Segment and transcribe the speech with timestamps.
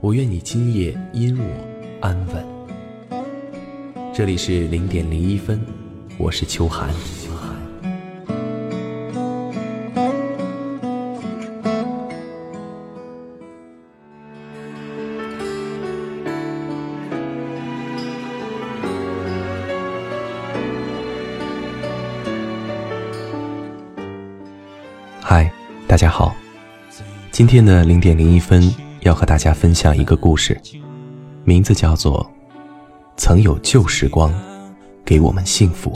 [0.00, 1.44] 我愿你今夜因我
[2.00, 2.46] 安稳。
[4.14, 5.60] 这里是零点零一分，
[6.16, 6.88] 我是秋寒。
[25.20, 25.50] 嗨，
[25.88, 26.36] 大家好，
[27.32, 28.87] 今天的零点零一分。
[29.08, 30.60] 要和大家分享一个故事，
[31.42, 32.22] 名字叫做
[33.16, 34.30] 《曾有旧时光
[35.02, 35.90] 给我们幸福》。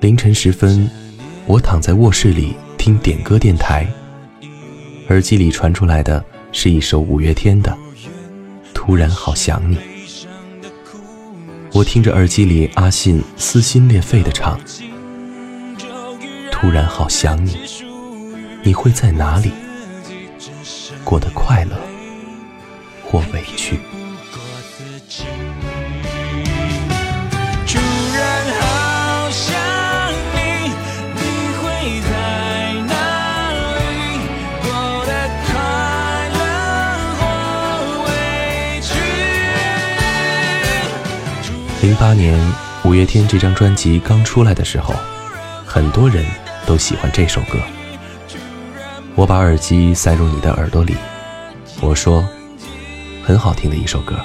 [0.00, 0.90] 凌晨时分，
[1.46, 3.86] 我躺在卧室里听点歌电台。
[5.08, 7.70] 耳机里传出来的是一首五月天的
[8.72, 9.76] 《突然好想你》，
[11.72, 14.58] 我听着耳机里阿信撕心裂肺的唱
[16.50, 17.54] ：“突然好想你，
[18.62, 19.50] 你会在哪里？
[21.04, 21.76] 过得快乐
[23.04, 23.78] 或委屈？”
[41.84, 42.40] 零八年
[42.82, 44.94] 五月天这张专辑刚出来的时候，
[45.66, 46.24] 很多人
[46.64, 47.58] 都喜欢这首歌。
[49.14, 50.96] 我把耳机塞入你的耳朵里，
[51.82, 52.26] 我说
[53.22, 54.18] ：“很好听的一首歌。”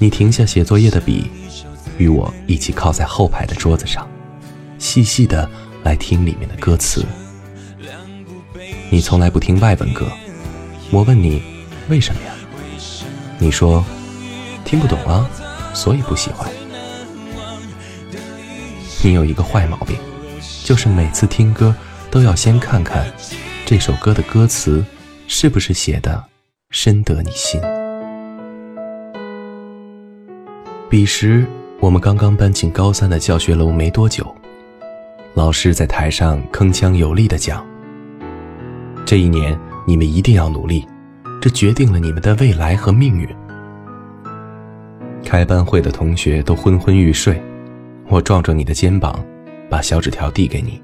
[0.00, 1.30] 你停下写作业的笔，
[1.96, 4.04] 与我一起靠在后排的桌子上，
[4.80, 5.48] 细细的
[5.84, 7.06] 来听里面的歌词。
[8.90, 10.10] 你从来不听外文歌，
[10.90, 11.40] 我问你
[11.88, 12.32] 为什么呀？
[13.38, 13.84] 你说
[14.64, 15.30] 听不懂啊。
[15.74, 16.50] 所以不喜欢。
[19.02, 19.96] 你有一个坏毛病，
[20.64, 21.74] 就是每次听歌
[22.10, 23.04] 都要先看看
[23.66, 24.82] 这首歌的歌词
[25.26, 26.24] 是不是写的
[26.70, 27.60] 深得你心。
[30.88, 31.44] 彼时
[31.80, 34.34] 我们刚刚搬进高三的教学楼没多久，
[35.34, 37.66] 老师在台上铿锵有力的讲
[39.04, 40.86] ：“这一年你们一定要努力，
[41.42, 43.28] 这决定了你们的未来和命运。”
[45.24, 47.42] 开班会的同学都昏昏欲睡，
[48.08, 49.18] 我撞撞你的肩膀，
[49.68, 50.80] 把小纸条递给你。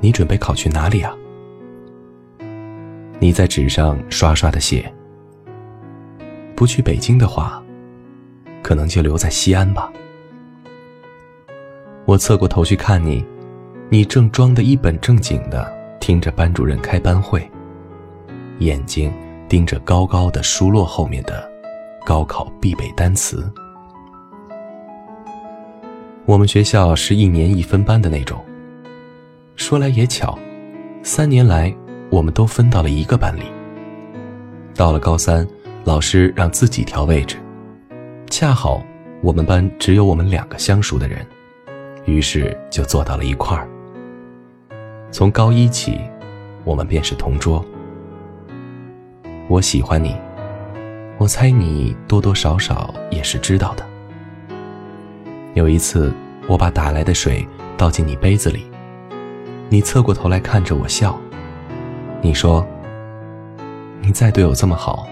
[0.00, 1.12] 你准备考去哪里啊？
[3.18, 4.92] 你在纸上刷刷的写。
[6.54, 7.60] 不去北京的话，
[8.62, 9.90] 可能就留在西安吧。
[12.04, 13.24] 我侧过头去看你，
[13.88, 17.50] 你正装得一本正经的听着班主任开班会，
[18.58, 19.12] 眼睛
[19.48, 21.53] 盯着高高的书摞后面的。
[22.04, 23.50] 高考必备单词。
[26.26, 28.38] 我们学校是一年一分班的那种。
[29.56, 30.38] 说来也巧，
[31.02, 31.74] 三年来
[32.10, 33.44] 我们都分到了一个班里。
[34.74, 35.46] 到了高三，
[35.84, 37.36] 老师让自己调位置，
[38.28, 38.82] 恰好
[39.22, 41.24] 我们班只有我们两个相熟的人，
[42.04, 43.66] 于是就坐到了一块儿。
[45.10, 45.98] 从高一起，
[46.64, 47.64] 我们便是同桌。
[49.48, 50.14] 我喜欢你。
[51.16, 53.86] 我猜你多多少少也是知道的。
[55.54, 56.12] 有一次，
[56.48, 58.66] 我把打来的水倒进你杯子里，
[59.68, 61.18] 你侧过头来看着我笑。
[62.20, 62.66] 你说
[64.02, 65.06] ：“你再对我这么好，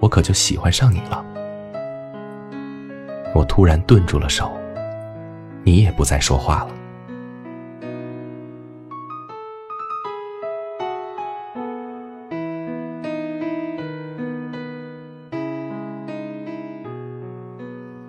[0.00, 1.24] 我可就喜欢上你了。”
[3.34, 4.50] 我突然顿住了手，
[5.64, 6.68] 你也不再说话了。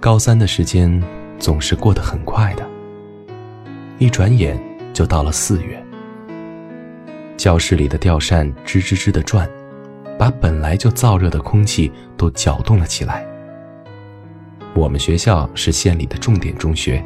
[0.03, 1.01] 高三的时间
[1.39, 2.69] 总是过得很快的，
[3.99, 4.61] 一转眼
[4.91, 5.81] 就到了四月。
[7.37, 9.49] 教室里的吊扇吱吱吱的转，
[10.19, 13.25] 把本来就燥热的空气都搅动了起来。
[14.75, 17.01] 我们学校是县里的重点中学，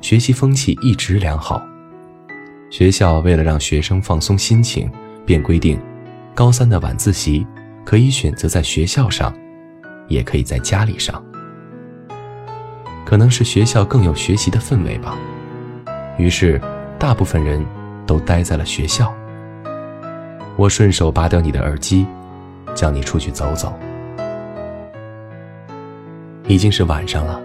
[0.00, 1.62] 学习风气一直良好。
[2.72, 4.90] 学校为了让学生放松心情，
[5.24, 5.80] 便规定，
[6.34, 7.46] 高三的晚自习
[7.84, 9.32] 可以选择在学校上，
[10.08, 11.24] 也可以在家里上。
[13.12, 15.18] 可能是学校更有学习的氛围吧，
[16.16, 16.58] 于是
[16.98, 17.62] 大部分人
[18.06, 19.12] 都待在了学校。
[20.56, 22.06] 我顺手拔掉你的耳机，
[22.74, 23.78] 叫你出去走走。
[26.48, 27.38] 已经是晚上了，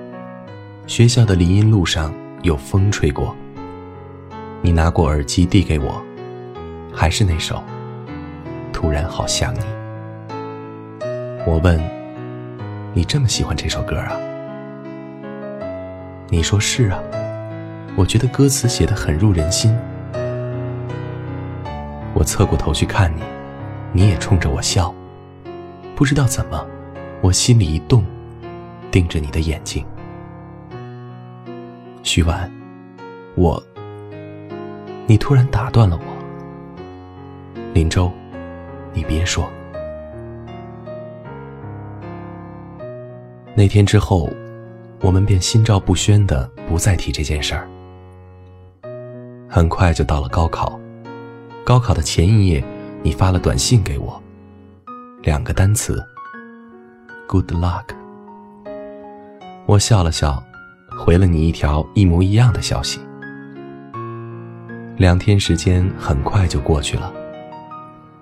[0.87, 3.35] 学校的林荫路上有风吹过。
[4.61, 6.01] 你拿过耳机递给我，
[6.93, 7.55] 还是那首
[8.71, 9.59] 《突然好想你》。
[11.45, 11.77] 我问：
[12.93, 14.17] 你这么喜欢这首歌啊？
[16.29, 17.01] 你说是啊，
[17.95, 19.73] 我觉得歌词写得很入人心。
[22.13, 23.21] 我侧过头去看你，
[23.93, 24.93] 你也冲着我笑。
[25.95, 26.67] 不知道怎么，
[27.21, 28.03] 我心里一动，
[28.91, 29.85] 盯着你的眼睛。
[32.03, 32.51] 徐婉，
[33.35, 33.63] 我……
[35.05, 37.61] 你突然打断了我。
[37.73, 38.11] 林州，
[38.93, 39.49] 你别说。
[43.55, 44.29] 那天之后。
[45.01, 47.67] 我们便心照不宣的不再提这件事儿。
[49.47, 50.79] 很快就到了高考，
[51.63, 52.63] 高考的前一夜，
[53.03, 54.21] 你发了短信给我，
[55.23, 56.03] 两个单词
[57.27, 57.85] ：Good luck。
[59.65, 60.43] 我笑了笑，
[60.99, 62.99] 回了你一条一模一样的消息。
[64.97, 67.13] 两天时间很快就过去了，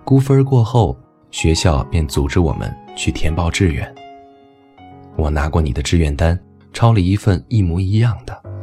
[0.04, 0.98] 估分过后，
[1.31, 3.95] 学校便组织我们去填报志愿。
[5.16, 6.38] 我拿过你的志愿单。
[6.75, 8.55] 抄了一份一模一样的。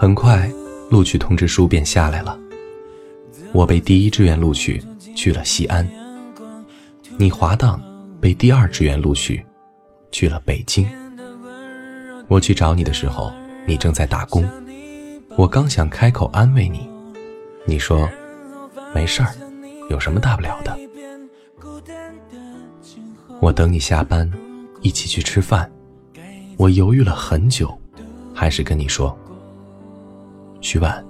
[0.00, 0.48] 很快，
[0.90, 2.38] 录取通知书便下来了。
[3.52, 4.80] 我被第一志愿录取，
[5.16, 5.84] 去了西安。
[7.16, 7.82] 你滑档，
[8.20, 9.44] 被第二志愿录取，
[10.12, 10.88] 去了北京。
[12.28, 13.32] 我去找你的时候，
[13.66, 14.48] 你正在打工。
[15.36, 16.88] 我刚想开口安慰你，
[17.66, 18.08] 你说
[18.94, 19.34] ：“没事儿，
[19.90, 20.78] 有什么大不了的。”
[23.42, 24.30] 我等你下班，
[24.80, 25.68] 一起去吃饭。
[26.56, 27.76] 我犹豫了很久，
[28.32, 29.18] 还是跟你说。
[30.60, 31.04] 徐婉，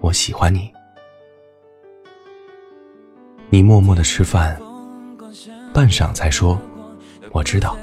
[0.00, 0.72] 我喜欢你。
[3.48, 4.56] 你默默的吃饭，
[5.74, 6.60] 半晌才说
[7.32, 7.76] ：“我知道。”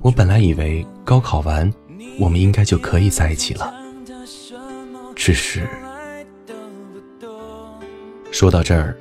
[0.00, 1.70] 我本来以为高考完，
[2.18, 3.74] 我们应该就可以在一起了。
[5.14, 5.68] 只是，
[8.30, 8.96] 说到这儿，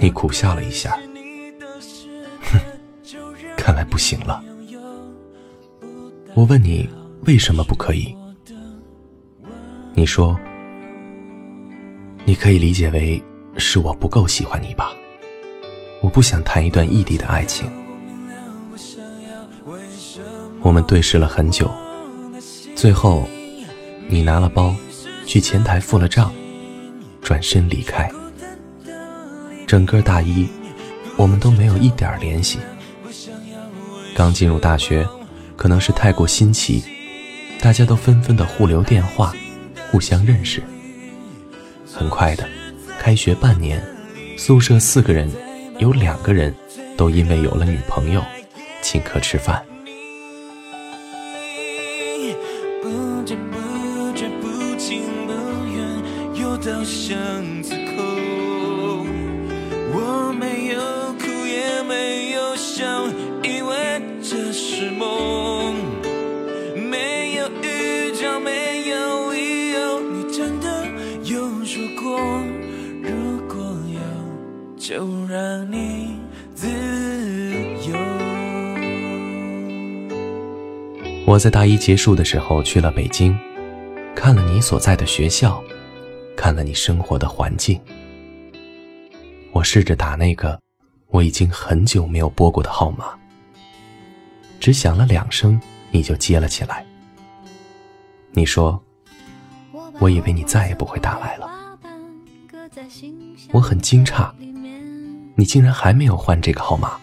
[0.00, 0.98] 你苦笑了一下，
[2.40, 2.58] 哼，
[3.56, 4.42] 看来不行了。
[6.34, 6.88] 我问你
[7.26, 8.16] 为什么不可以？
[9.96, 10.36] 你说，
[12.24, 13.22] 你可以理解为
[13.56, 14.92] 是我不够喜欢你吧？
[16.02, 17.70] 我不想谈一段异地的爱情。
[20.62, 21.70] 我们对视了很久，
[22.74, 23.24] 最后，
[24.08, 24.74] 你拿了包，
[25.26, 26.32] 去前台付了账，
[27.22, 28.10] 转身离开。
[29.64, 30.48] 整个大一，
[31.16, 32.58] 我们都没有一点联系。
[34.12, 35.06] 刚进入大学，
[35.56, 36.82] 可能是太过新奇，
[37.60, 39.32] 大家都纷纷的互留电话。
[39.94, 40.60] 互相认识，
[41.86, 42.44] 很快的，
[42.98, 43.80] 开学半年，
[44.36, 45.30] 宿舍四个人，
[45.78, 46.52] 有两个人
[46.96, 48.20] 都因为有了女朋友，
[48.82, 49.64] 请客吃饭。
[81.34, 83.36] 我在大一结束的时候去了北京，
[84.14, 85.60] 看了你所在的学校，
[86.36, 87.80] 看了你生活的环境。
[89.50, 90.56] 我试着打那个
[91.08, 93.06] 我已经很久没有拨过的号码，
[94.60, 95.60] 只响了两声，
[95.90, 96.86] 你就接了起来。
[98.30, 98.80] 你说。
[99.98, 101.50] 我以为你再也不会打来了，
[103.52, 104.30] 我很惊诧，
[105.34, 106.96] 你竟然还没有换这个号码。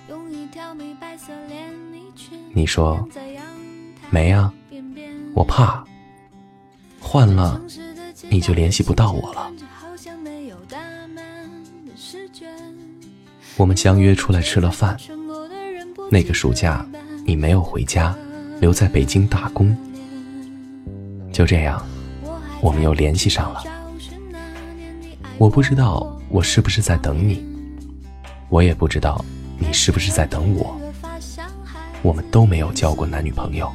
[2.53, 3.05] 你说
[4.11, 4.53] 没啊，
[5.33, 5.81] 我怕
[6.99, 7.61] 换了
[8.29, 9.49] 你就联系不到我了。
[13.55, 14.97] 我们相约出来吃了饭。
[16.11, 16.85] 那个暑假
[17.25, 18.13] 你没有回家，
[18.59, 19.73] 留在北京打工。
[21.31, 21.81] 就这样，
[22.61, 23.63] 我们又联系上了。
[25.37, 27.45] 我不知道我是不是在等你，
[28.49, 29.23] 我也不知道
[29.57, 30.77] 你是不是在等我。
[32.01, 33.71] 我们都没有交过男女朋友。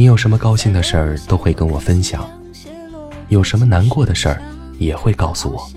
[0.00, 2.26] 你有什么高兴的事儿都会跟我分享，
[3.28, 4.42] 有什么难过的事儿
[4.78, 5.70] 也会告诉我。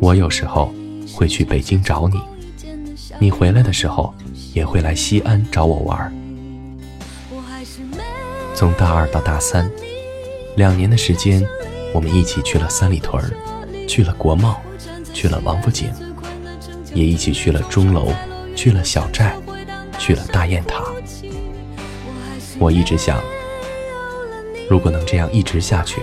[0.00, 0.74] 我有时候
[1.14, 2.20] 会去北京找你，
[3.20, 4.12] 你回来的时候
[4.52, 6.12] 也会来西安找我玩。
[8.52, 9.70] 从大二到大三，
[10.56, 11.40] 两年的时间，
[11.94, 13.22] 我们一起去了三里屯，
[13.86, 14.60] 去了国贸，
[15.14, 15.88] 去了王府井，
[16.92, 18.12] 也一起去了钟楼，
[18.56, 19.36] 去了小寨，
[20.00, 20.82] 去了大雁塔。
[22.58, 23.22] 我一直想，
[24.68, 26.02] 如果能这样一直下去，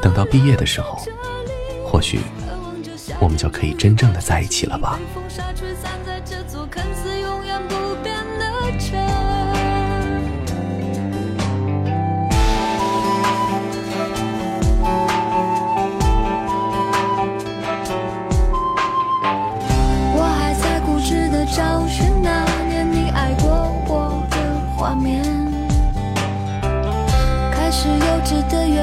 [0.00, 0.98] 等到毕业的时候，
[1.84, 2.20] 或许
[3.20, 4.98] 我们就可以真正的在一起了吧。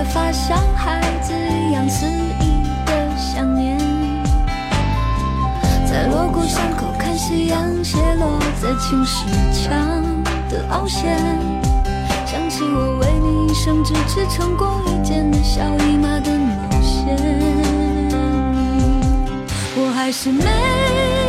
[0.09, 3.77] 发像孩子一样肆意的想念，
[5.85, 9.77] 在锣鼓巷口看夕阳斜落在青石墙
[10.49, 11.15] 的凹陷，
[12.25, 17.15] 想起我为你一生只织成功一件的小姨妈的毛线，
[19.75, 21.28] 我还是没。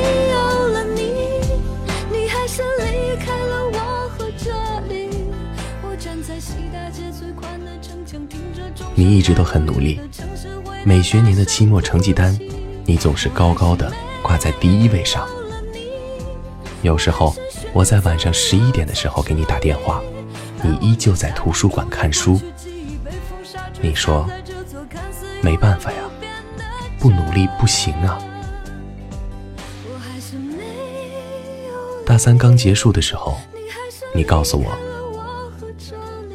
[8.95, 10.01] 你一直都很努力，
[10.85, 12.39] 每学年的期末成绩单，
[12.85, 15.27] 你总是高高的挂在第一位上。
[16.83, 17.35] 有时候
[17.73, 20.03] 我在晚上十一点的时候给你打电话，
[20.63, 22.41] 你依旧在图书馆看书。
[23.81, 24.29] 你说
[25.41, 25.99] 没办法呀，
[26.99, 28.19] 不努力不行啊。
[32.05, 33.39] 大三刚结束的时候，
[34.13, 34.77] 你告诉我，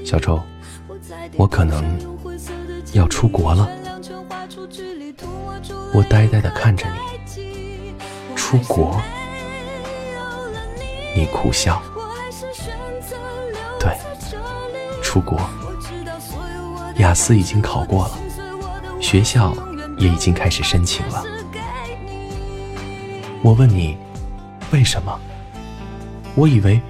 [0.04, 0.42] 小周。
[1.38, 1.84] 我可能
[2.96, 3.70] 要出国了，
[5.94, 7.94] 我呆呆地看着你
[8.38, 9.02] 出国，
[11.14, 11.84] 你苦笑，
[13.78, 13.92] 对，
[15.04, 15.38] 出国，
[16.96, 18.18] 雅思已经考过了，
[19.02, 19.54] 学校
[19.98, 21.22] 也已经开始申请了。
[23.44, 23.98] 我问你
[24.72, 25.20] 为什么？
[26.34, 26.82] 我以为，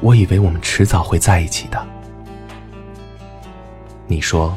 [0.00, 1.86] 我以为我们迟早会在一起的。
[4.06, 4.56] 你说：“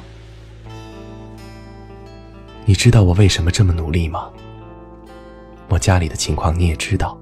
[2.66, 4.32] 你知道我为什么这么努力吗？
[5.70, 7.20] 我家里的情况你也知道，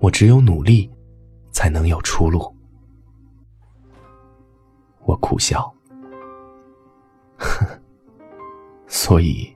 [0.00, 0.90] 我只有努力，
[1.52, 2.54] 才能有出路。”
[5.04, 5.72] 我苦笑，
[7.36, 7.66] 呵，
[8.86, 9.52] 所以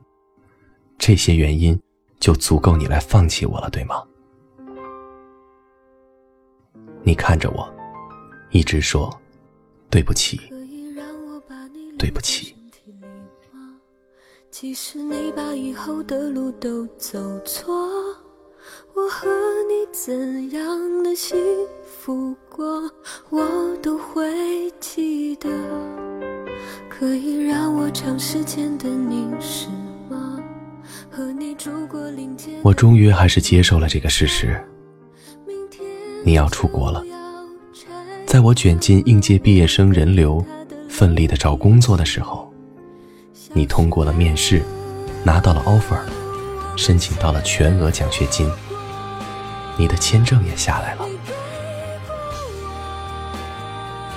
[0.98, 1.78] 这些原因
[2.18, 4.02] 就足够你来放弃我了，对吗？
[7.02, 7.68] 你看着我，
[8.50, 9.12] 一直说
[9.90, 10.40] 对不起。
[11.98, 12.54] 对不起。
[14.56, 17.74] 其实你把以后的路都走错，
[18.94, 19.28] 我和
[19.68, 21.36] 你怎样的幸
[21.84, 22.88] 福过，
[23.30, 25.50] 我都会记得。
[26.88, 29.66] 可以让我长时间的凝视
[30.08, 30.40] 吗？
[31.10, 32.54] 和你住过林间。
[32.62, 34.64] 我终于还是接受了这个事实。
[36.24, 37.02] 你要出国了，
[38.24, 40.40] 在我卷进应届毕业生人流。
[40.88, 42.53] 奋力的找工作的时候，
[43.56, 44.64] 你通过了面试，
[45.22, 46.00] 拿到了 offer，
[46.76, 48.50] 申请到了全额奖学金，
[49.76, 51.06] 你的签证也下来了。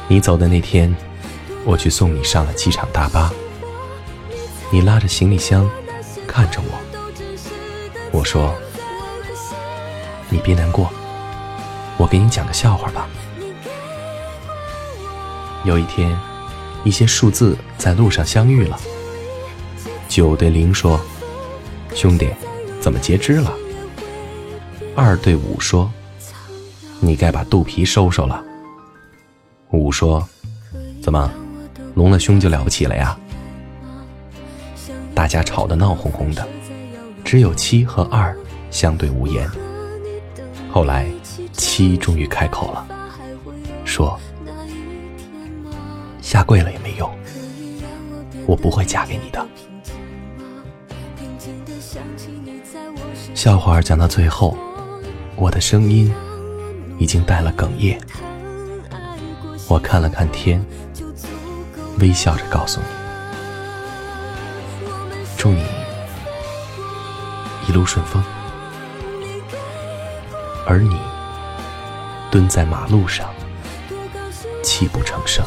[0.07, 0.91] 你走的那天，
[1.63, 3.31] 我去送你上了机场大巴。
[4.71, 5.69] 你拉着行李箱，
[6.27, 6.79] 看着我，
[8.11, 8.55] 我说
[10.29, 10.91] ：“你别难过，
[11.95, 13.07] 我给你讲个笑话吧。”
[15.63, 16.17] 有一天。
[16.83, 18.79] 一些数字在路上相遇了。
[20.07, 20.99] 九对零说
[21.93, 22.29] ：“兄弟，
[22.79, 23.53] 怎么截肢了？”
[24.95, 25.91] 二对五说
[26.99, 28.43] ：“你该把肚皮收收了。”
[29.71, 30.27] 五说
[31.03, 31.31] ：“怎么，
[31.93, 33.17] 隆了胸就了不起了呀？”
[35.13, 36.47] 大家吵得闹哄哄的，
[37.23, 38.35] 只有七和二
[38.71, 39.49] 相对无言。
[40.71, 41.07] 后来，
[41.53, 42.87] 七终于开口了，
[43.83, 44.19] 说
[46.21, 47.09] ：“下跪了也没用，
[48.45, 49.45] 我不会嫁给你的。”
[53.33, 54.57] 笑话讲到最后，
[55.35, 56.13] 我的声音
[56.97, 57.99] 已经带了哽咽。
[59.67, 60.65] 我看了看天，
[61.99, 62.87] 微笑着告诉你
[65.37, 65.63] ：“祝你
[67.67, 68.23] 一路顺风。”
[70.65, 70.99] 而你
[72.31, 73.29] 蹲在马路上，
[74.63, 75.45] 泣不成声。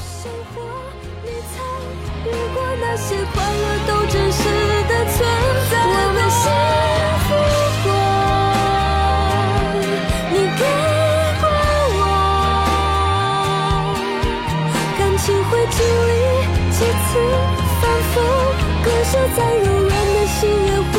[19.36, 20.92] 再柔软的心也会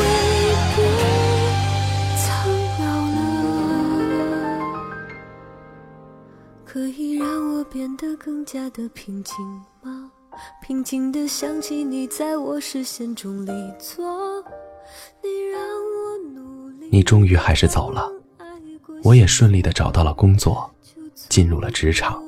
[0.76, 0.78] 变
[2.16, 2.24] 苍
[2.78, 2.82] 老
[3.12, 3.16] 了。
[6.64, 9.34] 可以让我变得更加的平静
[9.82, 10.10] 吗？
[10.62, 14.42] 平静的想起你在我视线中离座，
[15.22, 16.88] 你让我努力。
[16.90, 18.08] 你终于还是走了，
[19.02, 20.70] 我也顺利的找到了工作，
[21.28, 22.22] 进入了职场。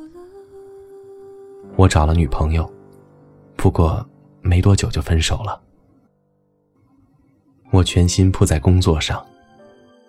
[1.76, 2.70] 我找了女朋友，
[3.56, 4.06] 不过
[4.42, 5.60] 没多久就分手了。
[7.70, 9.24] 我全心扑在工作上，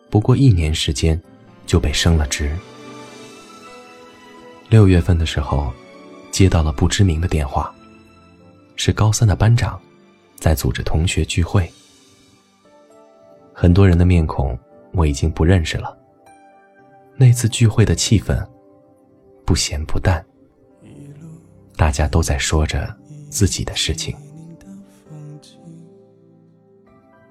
[0.09, 1.19] 不过一年时间
[1.65, 2.55] 就被升了职。
[4.69, 5.71] 六月份的时候，
[6.31, 7.73] 接到了不知名的电话，
[8.75, 9.79] 是高三的班长
[10.35, 11.71] 在组织同学聚会。
[13.53, 14.57] 很多人的面孔
[14.91, 15.97] 我已经不认识了。
[17.15, 18.45] 那次聚会的气氛
[19.45, 20.23] 不咸不淡，
[21.77, 22.93] 大家都在说着
[23.29, 24.15] 自己的事情。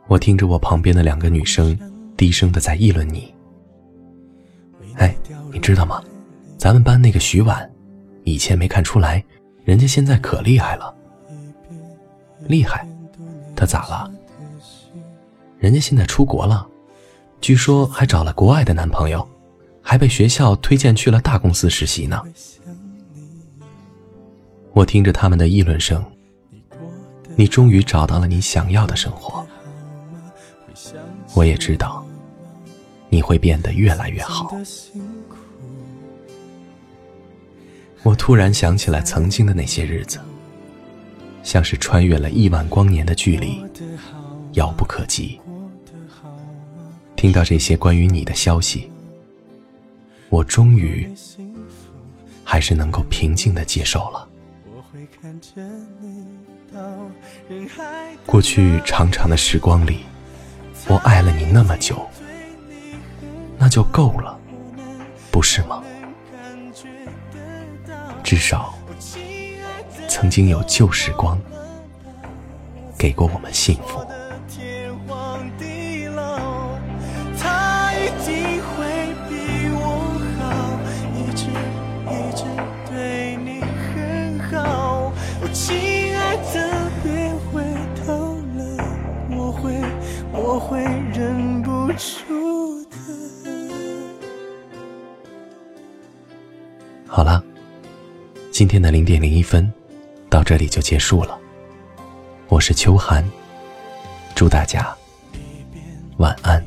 [0.06, 1.78] 我听着我旁边的两个女生
[2.16, 3.32] 低声的在议论你。
[4.96, 5.16] 哎，
[5.52, 6.02] 你知道吗？
[6.58, 7.68] 咱们班那个徐婉，
[8.22, 9.24] 以前没看出来，
[9.64, 10.94] 人家现在可厉害了。
[12.46, 12.86] 厉害？
[13.56, 14.10] 她咋了？
[15.58, 16.66] 人家现在出国了，
[17.40, 19.26] 据说还找了国外的男朋友，
[19.80, 22.22] 还被学校推荐去了大公司实习呢。
[24.74, 26.04] 我听着他们的议论声，
[27.36, 29.46] 你终于找到了你想要的生活。
[31.32, 32.04] 我也知道，
[33.08, 34.52] 你会变得越来越好。
[38.02, 40.18] 我突然想起来曾经的那些日子，
[41.44, 43.64] 像是穿越了亿万光年的距离，
[44.54, 45.40] 遥不可及。
[47.14, 48.90] 听到这些关于你的消息，
[50.30, 51.08] 我终于
[52.42, 54.28] 还是能够平静的接受了。
[58.26, 60.04] 过去长长的时光里。
[60.86, 62.06] 我爱了你那么久，
[63.56, 64.38] 那就够了，
[65.30, 65.82] 不是吗？
[68.22, 68.74] 至少，
[70.08, 71.40] 曾经有旧时光，
[72.98, 74.13] 给过我们幸福。
[97.06, 97.42] 好了，
[98.50, 99.72] 今天的零点零一分
[100.28, 101.38] 到这里就结束了。
[102.48, 103.24] 我是秋寒，
[104.34, 104.94] 祝大家
[106.16, 106.64] 晚安。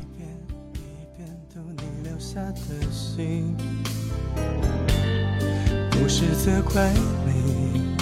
[5.90, 6.90] 不是责怪
[7.26, 7.94] 你，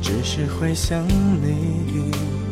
[0.00, 2.47] 只是会想你。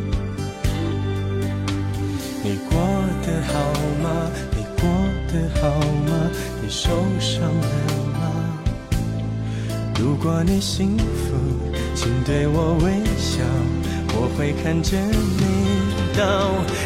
[2.46, 2.78] 你过
[3.26, 3.58] 得好
[4.04, 4.30] 吗？
[4.52, 4.88] 你过
[5.26, 5.68] 得好
[6.06, 6.30] 吗？
[6.62, 7.68] 你受伤了
[8.12, 8.22] 吗？
[9.98, 11.34] 如果你幸福，
[11.96, 13.42] 请对我微笑，
[14.14, 15.42] 我会看着你
[16.16, 16.22] 到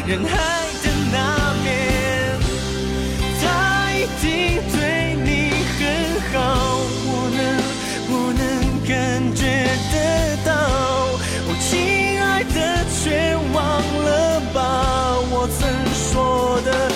[0.07, 0.35] 人海
[0.81, 1.69] 的那边。
[3.39, 3.43] 他
[3.93, 4.25] 一定
[4.73, 5.29] 对你
[5.77, 5.79] 很
[6.33, 6.39] 好，
[7.05, 7.39] 我能，
[8.09, 8.41] 我能
[8.89, 8.89] 感
[9.35, 9.45] 觉
[9.93, 9.95] 得
[10.43, 10.49] 到。
[15.43, 16.90] 我曾说的